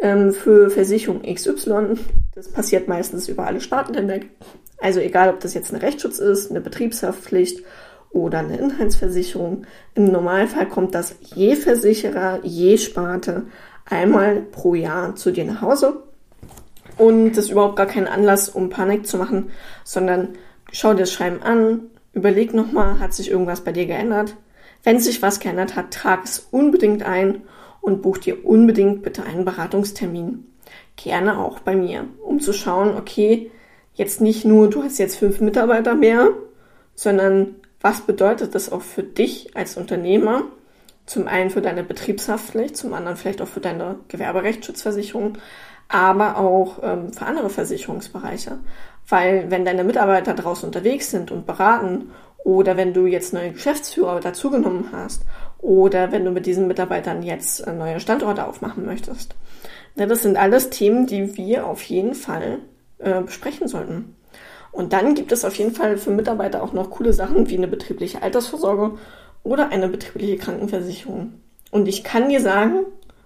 ähm, 0.00 0.32
für 0.32 0.70
Versicherung 0.70 1.22
XY. 1.22 1.98
Das 2.34 2.48
passiert 2.50 2.88
meistens 2.88 3.28
über 3.28 3.46
alle 3.46 3.60
Staaten 3.60 3.94
hinweg. 3.94 4.30
Also 4.78 5.00
egal, 5.00 5.30
ob 5.30 5.40
das 5.40 5.54
jetzt 5.54 5.72
ein 5.72 5.80
Rechtsschutz 5.80 6.18
ist, 6.18 6.50
eine 6.50 6.60
Betriebshaftpflicht 6.60 7.62
oder 8.10 8.40
eine 8.40 8.56
Inhaltsversicherung. 8.56 9.66
Im 9.94 10.06
Normalfall 10.10 10.68
kommt 10.68 10.94
das 10.94 11.16
je 11.34 11.54
Versicherer, 11.54 12.40
je 12.42 12.78
Sparte 12.78 13.44
einmal 13.84 14.42
pro 14.42 14.74
Jahr 14.74 15.14
zu 15.14 15.30
dir 15.30 15.44
nach 15.44 15.62
Hause 15.62 16.02
Und 16.98 17.32
das 17.32 17.46
ist 17.46 17.50
überhaupt 17.50 17.76
gar 17.76 17.86
kein 17.86 18.08
Anlass, 18.08 18.48
um 18.48 18.70
Panik 18.70 19.06
zu 19.06 19.18
machen, 19.18 19.50
sondern 19.84 20.30
schau 20.72 20.92
dir 20.92 21.00
das 21.00 21.12
Schreiben 21.12 21.42
an, 21.42 21.90
überleg 22.12 22.54
nochmal, 22.54 22.98
hat 22.98 23.14
sich 23.14 23.30
irgendwas 23.30 23.62
bei 23.62 23.72
dir 23.72 23.86
geändert? 23.86 24.36
Wenn 24.82 25.00
sich 25.00 25.20
was 25.22 25.40
geändert 25.40 25.76
hat, 25.76 25.90
trag 25.90 26.24
es 26.24 26.48
unbedingt 26.50 27.02
ein 27.02 27.42
und 27.80 28.02
buch 28.02 28.18
dir 28.18 28.46
unbedingt 28.46 29.02
bitte 29.02 29.24
einen 29.24 29.44
Beratungstermin. 29.44 30.44
Gerne 30.96 31.38
auch 31.38 31.60
bei 31.60 31.76
mir, 31.76 32.04
um 32.24 32.40
zu 32.40 32.52
schauen, 32.52 32.96
okay, 32.96 33.50
jetzt 33.94 34.20
nicht 34.20 34.44
nur, 34.44 34.70
du 34.70 34.82
hast 34.82 34.98
jetzt 34.98 35.16
fünf 35.16 35.40
Mitarbeiter 35.40 35.94
mehr, 35.94 36.30
sondern 36.94 37.56
was 37.80 38.00
bedeutet 38.00 38.54
das 38.54 38.72
auch 38.72 38.82
für 38.82 39.02
dich 39.02 39.56
als 39.56 39.76
Unternehmer? 39.76 40.44
Zum 41.04 41.28
einen 41.28 41.50
für 41.50 41.62
deine 41.62 41.84
Betriebshaftpflicht, 41.84 42.76
zum 42.76 42.92
anderen 42.92 43.16
vielleicht 43.16 43.40
auch 43.40 43.48
für 43.48 43.60
deine 43.60 44.00
Gewerberechtsschutzversicherung, 44.08 45.38
aber 45.88 46.38
auch 46.38 46.78
ähm, 46.82 47.12
für 47.12 47.26
andere 47.26 47.50
Versicherungsbereiche. 47.50 48.58
Weil 49.08 49.50
wenn 49.50 49.64
deine 49.64 49.84
Mitarbeiter 49.84 50.34
draußen 50.34 50.66
unterwegs 50.66 51.10
sind 51.10 51.30
und 51.30 51.46
beraten 51.46 52.10
oder 52.44 52.76
wenn 52.76 52.92
du 52.92 53.06
jetzt 53.06 53.32
neue 53.32 53.52
Geschäftsführer 53.52 54.20
dazugenommen 54.20 54.90
hast 54.92 55.22
oder 55.58 56.12
wenn 56.12 56.24
du 56.24 56.30
mit 56.30 56.46
diesen 56.46 56.66
Mitarbeitern 56.66 57.22
jetzt 57.22 57.66
äh, 57.66 57.72
neue 57.72 58.00
Standorte 58.00 58.46
aufmachen 58.46 58.84
möchtest. 58.84 59.34
Ja, 59.94 60.06
das 60.06 60.22
sind 60.22 60.36
alles 60.36 60.70
Themen, 60.70 61.06
die 61.06 61.36
wir 61.36 61.66
auf 61.66 61.82
jeden 61.82 62.14
Fall 62.14 62.58
äh, 62.98 63.22
besprechen 63.22 63.68
sollten. 63.68 64.16
Und 64.72 64.92
dann 64.92 65.14
gibt 65.14 65.32
es 65.32 65.44
auf 65.44 65.54
jeden 65.54 65.74
Fall 65.74 65.96
für 65.96 66.10
Mitarbeiter 66.10 66.62
auch 66.62 66.74
noch 66.74 66.90
coole 66.90 67.14
Sachen 67.14 67.48
wie 67.48 67.56
eine 67.56 67.68
betriebliche 67.68 68.22
Altersvorsorge 68.22 68.98
oder 69.42 69.70
eine 69.70 69.88
betriebliche 69.88 70.36
Krankenversicherung. 70.36 71.40
Und 71.70 71.88
ich 71.88 72.04
kann 72.04 72.28
dir 72.28 72.40
sagen, 72.40 72.80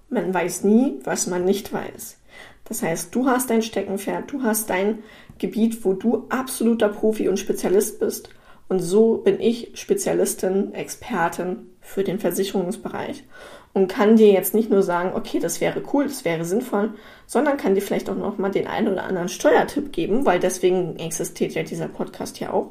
man 0.08 0.32
weiß 0.32 0.64
nie, 0.64 1.00
was 1.02 1.26
man 1.26 1.44
nicht 1.44 1.72
weiß. 1.72 2.19
Das 2.64 2.82
heißt, 2.82 3.14
du 3.14 3.26
hast 3.26 3.50
dein 3.50 3.62
Steckenpferd, 3.62 4.30
du 4.30 4.42
hast 4.42 4.70
dein 4.70 5.00
Gebiet, 5.38 5.84
wo 5.84 5.94
du 5.94 6.26
absoluter 6.28 6.88
Profi 6.88 7.28
und 7.28 7.38
Spezialist 7.38 7.98
bist. 7.98 8.30
Und 8.68 8.78
so 8.78 9.16
bin 9.16 9.40
ich 9.40 9.72
Spezialistin, 9.74 10.74
Expertin 10.74 11.66
für 11.80 12.04
den 12.04 12.20
Versicherungsbereich 12.20 13.24
und 13.72 13.88
kann 13.88 14.16
dir 14.16 14.30
jetzt 14.32 14.54
nicht 14.54 14.70
nur 14.70 14.82
sagen, 14.82 15.12
okay, 15.14 15.40
das 15.40 15.60
wäre 15.60 15.82
cool, 15.92 16.04
das 16.04 16.24
wäre 16.24 16.44
sinnvoll, 16.44 16.94
sondern 17.26 17.56
kann 17.56 17.74
dir 17.74 17.82
vielleicht 17.82 18.08
auch 18.08 18.16
noch 18.16 18.38
mal 18.38 18.50
den 18.50 18.66
einen 18.66 18.88
oder 18.88 19.04
anderen 19.04 19.28
Steuertipp 19.28 19.92
geben, 19.92 20.26
weil 20.26 20.38
deswegen 20.38 20.96
existiert 20.96 21.52
ja 21.52 21.62
dieser 21.62 21.88
Podcast 21.88 22.38
ja 22.38 22.52
auch 22.52 22.70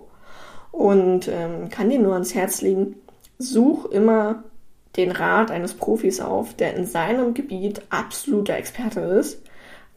und 0.71 1.27
ähm, 1.27 1.69
kann 1.69 1.89
dir 1.89 1.99
nur 1.99 2.13
ans 2.13 2.33
Herz 2.33 2.61
legen, 2.61 2.95
such 3.37 3.85
immer 3.85 4.43
den 4.95 5.11
Rat 5.11 5.51
eines 5.51 5.73
Profis 5.73 6.19
auf, 6.19 6.53
der 6.53 6.75
in 6.75 6.85
seinem 6.85 7.33
Gebiet 7.33 7.81
absoluter 7.89 8.55
Experte 8.55 9.01
ist, 9.01 9.41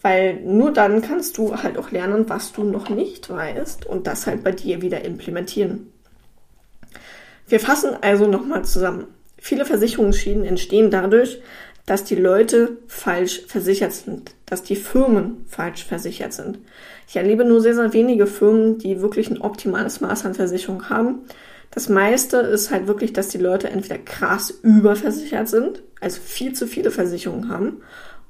weil 0.02 0.40
nur 0.40 0.72
dann 0.72 1.00
kannst 1.00 1.38
du 1.38 1.56
halt 1.62 1.78
auch 1.78 1.90
lernen, 1.90 2.28
was 2.28 2.52
du 2.52 2.64
noch 2.64 2.90
nicht 2.90 3.30
weißt 3.30 3.86
und 3.86 4.06
das 4.06 4.26
halt 4.26 4.44
bei 4.44 4.50
dir 4.50 4.82
wieder 4.82 5.04
implementieren. 5.04 5.92
Wir 7.46 7.60
fassen 7.60 7.90
also 8.00 8.26
nochmal 8.26 8.64
zusammen. 8.64 9.06
Viele 9.38 9.64
Versicherungsschäden 9.64 10.44
entstehen 10.44 10.90
dadurch, 10.90 11.40
dass 11.86 12.04
die 12.04 12.14
Leute 12.14 12.78
falsch 12.86 13.42
versichert 13.46 13.92
sind, 13.92 14.34
dass 14.46 14.62
die 14.62 14.76
Firmen 14.76 15.44
falsch 15.48 15.84
versichert 15.84 16.32
sind. 16.32 16.58
Ich 17.08 17.16
erlebe 17.16 17.44
nur 17.44 17.60
sehr, 17.60 17.74
sehr 17.74 17.92
wenige 17.92 18.26
Firmen, 18.26 18.78
die 18.78 19.00
wirklich 19.00 19.30
ein 19.30 19.40
optimales 19.40 20.00
Maß 20.00 20.24
an 20.24 20.34
Versicherung 20.34 20.88
haben. 20.88 21.22
Das 21.72 21.88
meiste 21.88 22.36
ist 22.38 22.70
halt 22.70 22.86
wirklich, 22.86 23.12
dass 23.12 23.28
die 23.28 23.38
Leute 23.38 23.68
entweder 23.70 23.98
krass 23.98 24.50
überversichert 24.62 25.48
sind, 25.48 25.82
also 26.00 26.20
viel 26.22 26.52
zu 26.52 26.66
viele 26.66 26.90
Versicherungen 26.90 27.48
haben, 27.48 27.82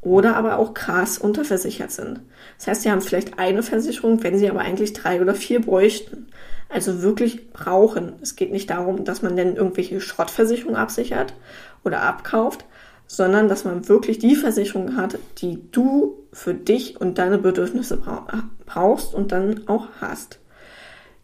oder 0.02 0.36
aber 0.36 0.58
auch 0.58 0.74
krass 0.74 1.16
unterversichert 1.16 1.92
sind. 1.92 2.20
Das 2.58 2.66
heißt, 2.66 2.82
sie 2.82 2.90
haben 2.90 3.00
vielleicht 3.00 3.38
eine 3.38 3.62
Versicherung, 3.62 4.22
wenn 4.22 4.36
sie 4.36 4.50
aber 4.50 4.60
eigentlich 4.60 4.92
drei 4.92 5.20
oder 5.20 5.34
vier 5.34 5.60
bräuchten. 5.60 6.26
Also 6.68 7.02
wirklich 7.02 7.52
brauchen. 7.52 8.14
Es 8.20 8.34
geht 8.34 8.50
nicht 8.50 8.70
darum, 8.70 9.04
dass 9.04 9.22
man 9.22 9.36
denn 9.36 9.56
irgendwelche 9.56 10.00
Schrottversicherungen 10.00 10.76
absichert 10.76 11.34
oder 11.84 12.02
abkauft, 12.02 12.64
sondern 13.06 13.48
dass 13.48 13.64
man 13.64 13.88
wirklich 13.88 14.18
die 14.18 14.34
Versicherung 14.34 14.96
hat, 14.96 15.18
die 15.38 15.70
du 15.70 16.16
für 16.32 16.54
dich 16.54 17.00
und 17.00 17.18
deine 17.18 17.38
Bedürfnisse 17.38 18.02
brauchst 18.66 19.14
und 19.14 19.32
dann 19.32 19.68
auch 19.68 19.88
hast. 20.00 20.40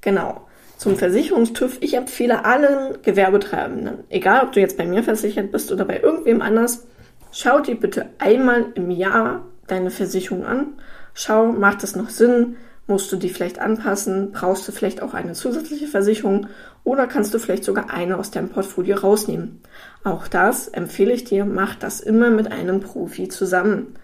Genau. 0.01 0.43
Zum 0.77 0.97
Versicherungstüv. 0.97 1.79
Ich 1.81 1.95
empfehle 1.95 2.45
allen 2.45 3.03
Gewerbetreibenden, 3.03 4.05
egal 4.11 4.45
ob 4.45 4.53
du 4.53 4.61
jetzt 4.61 4.77
bei 4.77 4.87
mir 4.87 5.03
versichert 5.03 5.51
bist 5.51 5.73
oder 5.73 5.85
bei 5.85 5.99
irgendwem 5.99 6.41
anders, 6.41 6.87
Schau 7.31 7.61
dir 7.61 7.79
bitte 7.79 8.07
einmal 8.19 8.67
im 8.75 8.91
Jahr 8.91 9.45
deine 9.67 9.91
Versicherung 9.91 10.45
an. 10.45 10.75
Schau, 11.15 11.53
macht 11.53 11.85
es 11.85 11.95
noch 11.95 12.09
Sinn? 12.09 12.57
Musst 12.87 13.13
du 13.13 13.17
die 13.17 13.29
vielleicht 13.29 13.59
anpassen? 13.59 14.33
Brauchst 14.33 14.67
du 14.67 14.73
vielleicht 14.73 15.03
auch 15.03 15.13
eine 15.13 15.35
zusätzliche 15.35 15.89
Versicherung? 15.89 16.47
Oder 16.85 17.07
kannst 17.07 17.35
du 17.35 17.39
vielleicht 17.39 17.65
sogar 17.65 17.91
eine 17.91 18.17
aus 18.17 18.31
deinem 18.31 18.49
Portfolio 18.49 18.97
rausnehmen? 18.97 19.61
Auch 20.05 20.27
das 20.27 20.69
empfehle 20.69 21.13
ich 21.13 21.25
dir, 21.25 21.45
mach 21.45 21.75
das 21.75 22.01
immer 22.01 22.31
mit 22.31 22.51
einem 22.51 22.81
Profi 22.81 23.29
zusammen. 23.29 23.95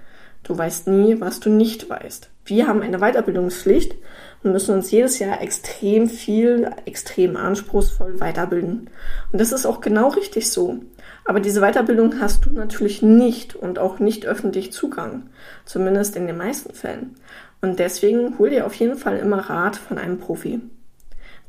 Du 0.42 0.56
weißt 0.56 0.88
nie, 0.88 1.18
was 1.18 1.40
du 1.40 1.48
nicht 1.48 1.88
weißt. 1.88 2.28
Wir 2.44 2.66
haben 2.66 2.82
eine 2.82 2.98
Weiterbildungspflicht 2.98 3.94
und 4.42 4.52
müssen 4.52 4.74
uns 4.74 4.90
jedes 4.90 5.18
Jahr 5.18 5.40
extrem 5.40 6.10
viel, 6.10 6.70
extrem 6.84 7.36
anspruchsvoll 7.36 8.20
weiterbilden. 8.20 8.90
Und 9.32 9.40
das 9.40 9.52
ist 9.52 9.64
auch 9.64 9.80
genau 9.80 10.08
richtig 10.08 10.50
so. 10.50 10.80
Aber 11.24 11.40
diese 11.40 11.60
Weiterbildung 11.60 12.20
hast 12.20 12.44
du 12.44 12.50
natürlich 12.50 13.02
nicht 13.02 13.54
und 13.56 13.78
auch 13.78 13.98
nicht 13.98 14.26
öffentlich 14.26 14.72
Zugang. 14.72 15.30
Zumindest 15.64 16.16
in 16.16 16.26
den 16.26 16.36
meisten 16.36 16.74
Fällen. 16.74 17.16
Und 17.62 17.78
deswegen 17.78 18.38
hol 18.38 18.50
dir 18.50 18.66
auf 18.66 18.74
jeden 18.74 18.96
Fall 18.96 19.18
immer 19.18 19.38
Rat 19.38 19.76
von 19.76 19.96
einem 19.96 20.18
Profi. 20.18 20.60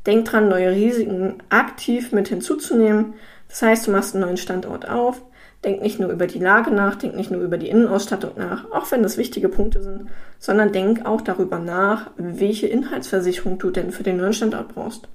Denk 0.06 0.26
dran, 0.26 0.48
neue 0.48 0.72
Risiken 0.72 1.36
aktiv 1.50 2.12
mit 2.12 2.30
hinzuzunehmen. 2.30 3.16
Das 3.50 3.62
heißt, 3.62 3.88
du 3.88 3.92
machst 3.92 4.16
einen 4.16 4.24
neuen 4.24 4.38
Standort 4.38 4.88
auf. 4.88 5.22
Denk 5.66 5.82
nicht 5.82 6.00
nur 6.00 6.12
über 6.12 6.28
die 6.28 6.40
Lage 6.40 6.70
nach, 6.70 6.96
denk 6.96 7.16
nicht 7.16 7.32
nur 7.32 7.42
über 7.42 7.58
die 7.58 7.70
Innenausstattung 7.70 8.34
nach, 8.38 8.72
auch 8.72 8.92
wenn 8.92 9.02
das 9.02 9.18
wichtige 9.18 9.50
Punkte 9.50 9.82
sind, 9.82 10.10
sondern 10.38 10.72
denk 10.72 11.08
auch 11.08 11.22
darüber 11.22 11.58
nach, 11.58 12.12
welche 12.18 12.68
Inhaltsversicherung 12.68 13.58
du 13.58 13.72
denn 13.72 13.90
für 13.90 14.04
den 14.04 14.18
neuen 14.18 14.34
Standort 14.34 14.76
brauchst. 14.76 15.08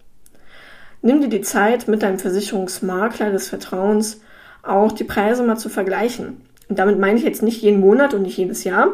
Nimm 1.02 1.20
dir 1.20 1.28
die 1.28 1.40
Zeit, 1.42 1.86
mit 1.86 2.02
deinem 2.02 2.18
Versicherungsmakler 2.18 3.30
des 3.30 3.48
Vertrauens 3.48 4.20
auch 4.62 4.92
die 4.92 5.04
Preise 5.04 5.42
mal 5.42 5.56
zu 5.56 5.68
vergleichen. 5.68 6.42
Und 6.68 6.78
damit 6.78 6.98
meine 6.98 7.18
ich 7.18 7.24
jetzt 7.24 7.42
nicht 7.42 7.62
jeden 7.62 7.80
Monat 7.80 8.14
und 8.14 8.22
nicht 8.22 8.36
jedes 8.36 8.64
Jahr, 8.64 8.88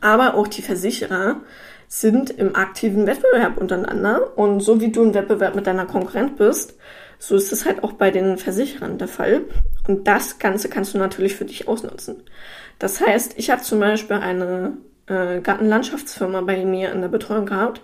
aber 0.00 0.34
auch 0.34 0.48
die 0.48 0.62
Versicherer 0.62 1.40
sind 1.88 2.30
im 2.30 2.54
aktiven 2.54 3.06
Wettbewerb 3.06 3.58
untereinander. 3.58 4.38
Und 4.38 4.60
so 4.60 4.80
wie 4.80 4.92
du 4.92 5.02
im 5.02 5.14
Wettbewerb 5.14 5.54
mit 5.54 5.66
deiner 5.66 5.86
Konkurrent 5.86 6.36
bist, 6.36 6.74
so 7.18 7.36
ist 7.36 7.52
es 7.52 7.66
halt 7.66 7.84
auch 7.84 7.92
bei 7.92 8.10
den 8.10 8.38
Versicherern 8.38 8.96
der 8.96 9.08
Fall. 9.08 9.42
Und 9.86 10.06
das 10.06 10.38
Ganze 10.38 10.68
kannst 10.68 10.94
du 10.94 10.98
natürlich 10.98 11.34
für 11.34 11.44
dich 11.44 11.68
ausnutzen. 11.68 12.22
Das 12.78 13.00
heißt, 13.00 13.34
ich 13.36 13.50
habe 13.50 13.60
zum 13.62 13.80
Beispiel 13.80 14.16
eine 14.16 14.78
äh, 15.06 15.40
Gartenlandschaftsfirma 15.40 16.40
bei 16.42 16.64
mir 16.64 16.92
in 16.92 17.02
der 17.02 17.08
Betreuung 17.08 17.46
gehabt 17.46 17.82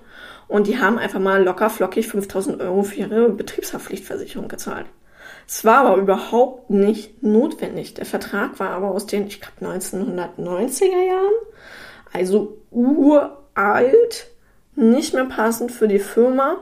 und 0.48 0.68
die 0.68 0.78
haben 0.78 0.98
einfach 0.98 1.20
mal 1.20 1.42
locker 1.42 1.68
flockig 1.68 2.08
5000 2.08 2.60
Euro 2.62 2.82
für 2.82 2.94
ihre 2.96 3.28
Betriebshaftpflichtversicherung 3.28 4.48
gezahlt. 4.48 4.86
Es 5.46 5.64
war 5.64 5.86
aber 5.86 5.96
überhaupt 5.96 6.70
nicht 6.70 7.22
notwendig. 7.22 7.94
Der 7.94 8.06
Vertrag 8.06 8.58
war 8.58 8.70
aber 8.70 8.90
aus 8.90 9.06
den, 9.06 9.26
ich 9.26 9.40
glaube, 9.40 9.74
1990er 9.74 11.06
Jahren. 11.06 11.34
Also 12.12 12.58
uralt, 12.70 14.28
nicht 14.74 15.14
mehr 15.14 15.26
passend 15.26 15.72
für 15.72 15.88
die 15.88 15.98
Firma 15.98 16.56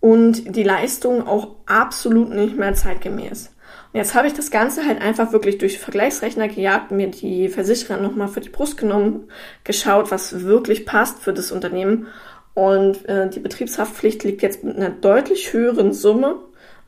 und 0.00 0.56
die 0.56 0.62
Leistung 0.62 1.26
auch 1.26 1.48
absolut 1.66 2.30
nicht 2.30 2.56
mehr 2.56 2.74
zeitgemäß. 2.74 3.50
Und 3.92 3.98
jetzt 3.98 4.14
habe 4.14 4.28
ich 4.28 4.32
das 4.32 4.50
Ganze 4.50 4.86
halt 4.86 5.02
einfach 5.02 5.32
wirklich 5.32 5.58
durch 5.58 5.78
Vergleichsrechner 5.78 6.48
gejagt, 6.48 6.92
mir 6.92 7.08
die 7.08 7.48
Versicherer 7.48 8.00
nochmal 8.00 8.28
für 8.28 8.40
die 8.40 8.48
Brust 8.48 8.76
genommen, 8.76 9.28
geschaut, 9.64 10.10
was 10.10 10.44
wirklich 10.44 10.86
passt 10.86 11.18
für 11.18 11.32
das 11.32 11.52
Unternehmen. 11.52 12.06
Und 12.54 13.08
äh, 13.08 13.28
die 13.28 13.40
Betriebshaftpflicht 13.40 14.24
liegt 14.24 14.42
jetzt 14.42 14.64
mit 14.64 14.76
einer 14.76 14.90
deutlich 14.90 15.52
höheren 15.52 15.92
Summe 15.92 16.36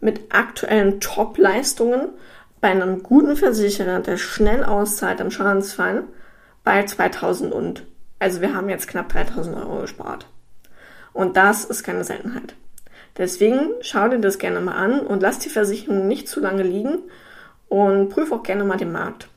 mit 0.02 0.34
aktuellen 0.34 1.00
Top-Leistungen 1.00 2.10
bei 2.60 2.68
einem 2.68 3.02
guten 3.02 3.36
Versicherer, 3.36 4.00
der 4.00 4.18
schnell 4.18 4.64
auszahlt 4.64 5.20
im 5.20 5.30
Schadensfall, 5.30 6.04
bei 6.64 6.84
2000 6.84 7.52
und, 7.52 7.84
also 8.18 8.40
wir 8.40 8.54
haben 8.54 8.68
jetzt 8.68 8.88
knapp 8.88 9.08
3000 9.08 9.56
Euro 9.56 9.80
gespart. 9.80 10.26
Und 11.12 11.36
das 11.36 11.64
ist 11.64 11.82
keine 11.82 12.04
Seltenheit. 12.04 12.54
Deswegen 13.18 13.70
schau 13.80 14.08
dir 14.08 14.18
das 14.18 14.38
gerne 14.38 14.60
mal 14.60 14.74
an 14.74 15.00
und 15.00 15.22
lass 15.22 15.38
die 15.38 15.50
Versicherung 15.50 16.08
nicht 16.08 16.28
zu 16.28 16.40
lange 16.40 16.62
liegen 16.62 16.98
und 17.68 18.08
prüf 18.08 18.32
auch 18.32 18.42
gerne 18.42 18.64
mal 18.64 18.78
den 18.78 18.92
Markt. 18.92 19.28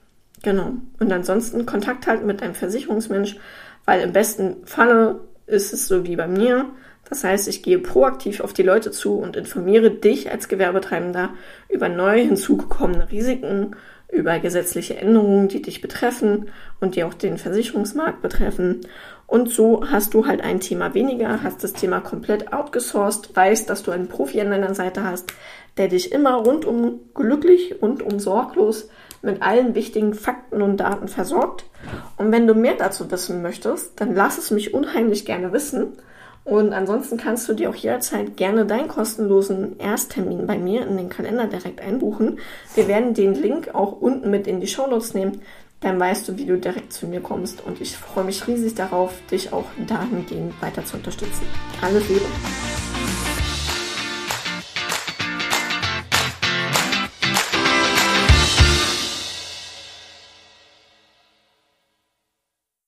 Genau. 0.43 0.73
Und 0.99 1.11
ansonsten 1.11 1.65
Kontakt 1.65 2.07
halten 2.07 2.25
mit 2.25 2.41
deinem 2.41 2.55
Versicherungsmensch, 2.55 3.37
weil 3.85 4.01
im 4.01 4.13
besten 4.13 4.65
Falle 4.65 5.19
ist 5.47 5.73
es 5.73 5.87
so 5.87 6.05
wie 6.05 6.15
bei 6.15 6.27
mir. 6.27 6.65
Das 7.09 7.23
heißt, 7.23 7.47
ich 7.47 7.61
gehe 7.61 7.79
proaktiv 7.79 8.41
auf 8.41 8.53
die 8.53 8.63
Leute 8.63 8.91
zu 8.91 9.17
und 9.17 9.35
informiere 9.35 9.91
dich 9.91 10.31
als 10.31 10.47
Gewerbetreibender 10.47 11.29
über 11.69 11.87
neu 11.87 12.19
hinzugekommene 12.19 13.11
Risiken, 13.11 13.75
über 14.11 14.39
gesetzliche 14.39 14.97
Änderungen, 14.97 15.47
die 15.47 15.61
dich 15.61 15.81
betreffen 15.81 16.49
und 16.79 16.95
die 16.95 17.03
auch 17.03 17.13
den 17.13 17.37
Versicherungsmarkt 17.37 18.21
betreffen. 18.21 18.81
Und 19.27 19.49
so 19.49 19.83
hast 19.89 20.13
du 20.13 20.27
halt 20.27 20.41
ein 20.41 20.59
Thema 20.59 20.93
weniger, 20.93 21.41
hast 21.43 21.63
das 21.63 21.73
Thema 21.73 21.99
komplett 21.99 22.53
outgesourced, 22.53 23.35
weißt, 23.35 23.69
dass 23.69 23.83
du 23.83 23.91
einen 23.91 24.07
Profi 24.07 24.39
an 24.41 24.51
deiner 24.51 24.75
Seite 24.75 25.03
hast, 25.03 25.33
der 25.77 25.87
dich 25.87 26.11
immer 26.11 26.35
rundum 26.35 26.99
glücklich, 27.13 27.75
rundum 27.81 28.19
sorglos 28.19 28.89
mit 29.21 29.41
allen 29.41 29.73
wichtigen 29.75 30.13
Fakten 30.13 30.61
und 30.61 30.77
Daten 30.77 31.07
versorgt. 31.07 31.65
Und 32.17 32.31
wenn 32.31 32.47
du 32.47 32.53
mehr 32.53 32.75
dazu 32.77 33.09
wissen 33.11 33.41
möchtest, 33.41 33.99
dann 33.99 34.15
lass 34.15 34.37
es 34.37 34.51
mich 34.51 34.73
unheimlich 34.73 35.25
gerne 35.25 35.51
wissen. 35.51 35.93
Und 36.45 36.73
ansonsten 36.73 37.17
kannst 37.17 37.49
du 37.49 37.53
dir 37.53 37.71
auch 37.71 37.75
jederzeit 37.75 38.37
gerne 38.37 38.67
deinen 38.67 38.87
kostenlosen 38.87 39.79
Ersttermin 39.79 40.45
bei 40.45 40.59
mir 40.59 40.85
in 40.87 40.95
den 40.95 41.09
Kalender 41.09 41.47
direkt 41.47 41.81
einbuchen. 41.81 42.39
Wir 42.75 42.87
werden 42.87 43.15
den 43.15 43.33
Link 43.33 43.73
auch 43.73 43.99
unten 43.99 44.29
mit 44.29 44.45
in 44.45 44.61
die 44.61 44.67
Show 44.67 44.85
Notes 44.85 45.15
nehmen. 45.15 45.41
Dann 45.81 45.99
weißt 45.99 46.29
du, 46.29 46.37
wie 46.37 46.45
du 46.45 46.57
direkt 46.57 46.93
zu 46.93 47.07
mir 47.07 47.19
kommst. 47.19 47.65
Und 47.65 47.81
ich 47.81 47.97
freue 47.97 48.23
mich 48.23 48.47
riesig 48.47 48.75
darauf, 48.75 49.13
dich 49.31 49.53
auch 49.53 49.65
dahingehend 49.87 50.53
weiter 50.61 50.85
zu 50.85 50.97
unterstützen. 50.97 51.45
Alles 51.81 52.07
Liebe! 52.09 52.25